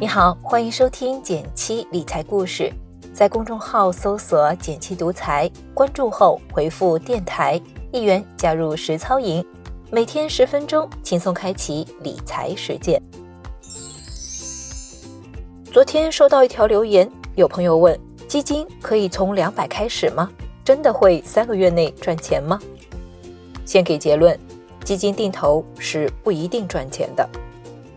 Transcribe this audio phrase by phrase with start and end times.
[0.00, 2.72] 你好，欢迎收听减七理财故事，
[3.12, 7.60] 在公众号搜索“减七独裁，关注后回复“电台”
[7.92, 9.44] 一元加入实操营，
[9.90, 12.98] 每天十分钟，轻松开启理财实践。
[15.70, 17.06] 昨天收到一条留言，
[17.36, 17.94] 有朋友问：
[18.26, 20.30] 基金可以从两百开始吗？
[20.64, 22.58] 真的会三个月内赚钱吗？
[23.66, 24.34] 先给结论，
[24.82, 27.28] 基金定投是不一定赚钱的。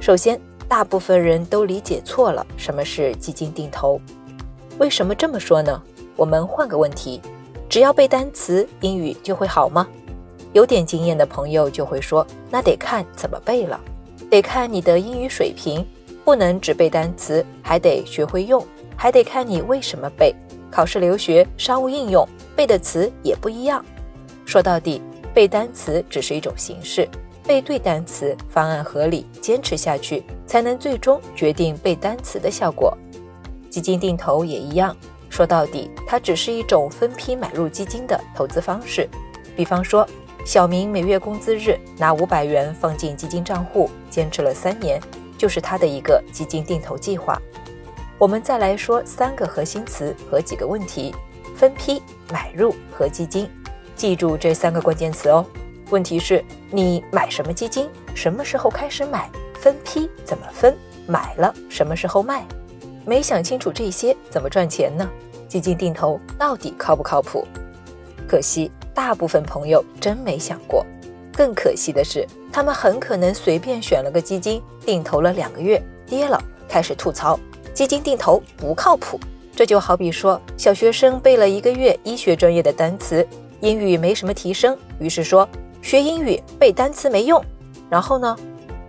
[0.00, 0.40] 首先，
[0.70, 4.00] 大部分人都理解错了什么是基金定投。
[4.78, 5.82] 为什么这么说呢？
[6.14, 7.20] 我们换个问题：
[7.68, 9.84] 只要背单词，英语就会好吗？
[10.52, 13.80] 有点经验的朋友就会说，那得看怎么背了，
[14.30, 15.84] 得看你的英语水平，
[16.24, 18.64] 不能只背单词，还得学会用，
[18.94, 20.32] 还得看你为什么背。
[20.70, 23.84] 考试、留学、商务应用，背的词也不一样。
[24.46, 25.02] 说到底，
[25.34, 27.08] 背单词只是一种形式。
[27.50, 32.96] 背对单词，方案合理，坚持下去，才能最终决定背单词的效果。
[33.68, 34.96] 基金定投也一样，
[35.28, 39.08] 说到底，它只是一种分批买入基金的投资方式。
[39.56, 40.06] 比方说，
[40.46, 45.00] 小明每月工资日拿五百元放进基金账户，坚持了三年，
[45.36, 47.36] 就是他的一个基金定投计划。
[48.16, 51.12] 我们再来说三个核心词和几个问题：
[51.56, 53.50] 分批买入和基金，
[53.96, 55.44] 记住这三个关键词哦。
[55.90, 57.88] 问题是，你买什么基金？
[58.14, 59.28] 什么时候开始买？
[59.54, 60.74] 分批怎么分？
[61.06, 62.46] 买了什么时候卖？
[63.04, 65.08] 没想清楚这些，怎么赚钱呢？
[65.48, 67.44] 基金定投到底靠不靠谱？
[68.28, 70.86] 可惜，大部分朋友真没想过。
[71.32, 77.38] 更可惜的是，他们很可能随便选了个基金，定投了两个月，跌了，开始吐槽
[77.74, 79.18] 基金定投不靠谱。
[79.56, 83.26] 这就好比说，小学生背了一个月医学专业的单词，
[83.60, 85.48] 英语没什么提升，于是说。
[85.82, 87.42] 学英语背单词没用，
[87.88, 88.36] 然后呢，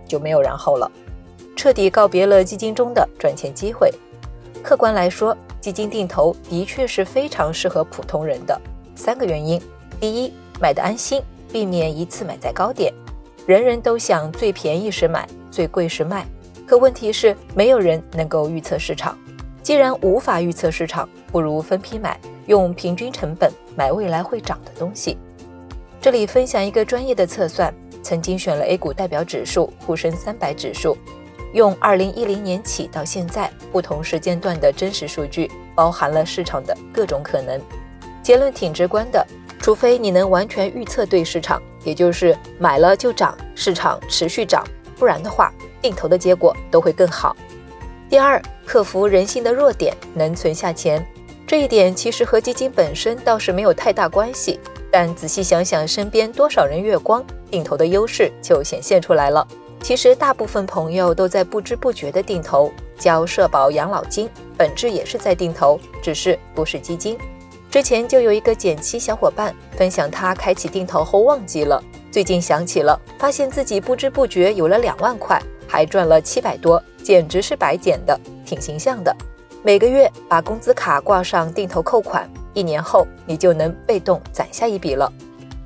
[0.06, 0.90] 就没有然后了，
[1.56, 3.92] 彻底告别了基金中的赚钱机会。
[4.62, 8.60] 客观来说，基金定投的确是非常适合普通人的。
[8.94, 9.60] 三个原因：
[9.98, 11.20] 第一，买的安心，
[11.50, 12.92] 避免一次买在高点。
[13.46, 16.24] 人人都想最便宜时买，最贵时卖，
[16.64, 19.18] 可问题是没有人能够预测市场。
[19.62, 25.18] 既然无法预测市场，不如分批买，用平均成本买未来会涨的东西。
[26.02, 30.98] 这里分享一个专业的测算，曾经选了 A 股代表指数沪深三百指数，
[31.52, 37.60] 用二零一零年起到现在不同时间段的真实数据，包含了市场的各种可能。
[38.20, 39.24] 结论挺直观的，
[39.60, 44.66] 除非你能完全预测对市场，也就是买了就涨，市场持续涨，
[44.98, 47.36] 不然的话，定投的结果都会更好。
[48.10, 51.06] 第二，克服人性的弱点，能存下钱，
[51.46, 54.58] 这一点其实和基金本身倒是没有太大关系。
[54.92, 59.44] 但仔细想想，身边多少人月光，定投的优势就显现出来了。
[59.80, 67.16] 其实大部分朋友都在不知不觉的定投，交社保养老金，本质也是在定投，只是不是基金。
[67.70, 79.16] 之前就有一个减七小伙伴分享，他开启定投后忘记了，最近想起了，发现自己不知不觉有了两万块，还赚了七百多，简直是白捡的，挺形象的。
[79.62, 82.30] 每个月把工资卡挂上定投扣款。
[82.54, 85.10] 一年后，你就能被动攒下一笔了。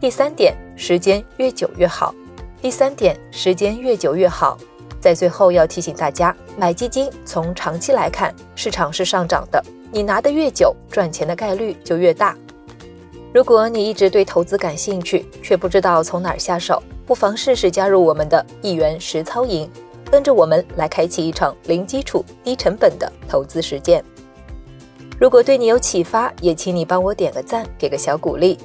[0.00, 2.14] 第三点，时间越久越好。
[2.60, 4.58] 第三点，时间越久越好。
[5.00, 12.36] 在最后要提醒大家，买基金从长期来看，市场是上涨的，你拿得越久，赚钱的概率就越大。
[13.32, 19.70] 如果你一直对投资感兴趣，却不知道从哪儿下手，不妨试试加入我们的一元实操营，
[20.10, 24.02] 跟着我们来开启一场零基础、低成本的投资实践。
[25.18, 28.58] 如果对你有启发，也请你帮我点个赞，给个小鼓励。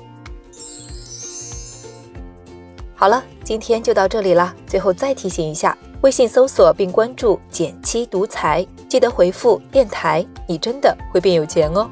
[2.93, 4.53] 好了，今天就到这里啦。
[4.67, 11.89] 最后再提醒一下，微信搜索并关注“减七独裁，记得回复“电台”，你真的会变有钱哦。